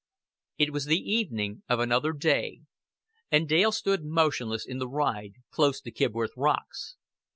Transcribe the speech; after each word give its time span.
XXXV 0.59 0.65
It 0.65 0.73
was 0.73 0.85
the 0.85 0.97
evening 0.99 1.61
of 1.69 1.79
another 1.79 2.11
day; 2.11 2.61
and 3.29 3.47
Dale 3.47 3.71
stood 3.71 4.03
motionless 4.03 4.65
in 4.65 4.79
the 4.79 4.89
ride, 4.89 5.33
close 5.51 5.79
to 5.81 5.91
Kibworth 5.91 6.33
Rocks. 6.35 6.95